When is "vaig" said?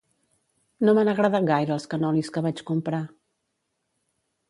2.49-2.67